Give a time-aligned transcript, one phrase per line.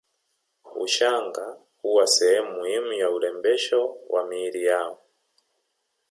[0.75, 4.99] Ushanga huwa sehemu muhimu ya urembesho wa miili yao